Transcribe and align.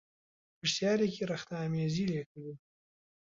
پرسیارێکی 0.57 1.27
ڕخنەئامێزی 1.31 2.09
لێ 2.11 2.21
کردم 2.29 2.57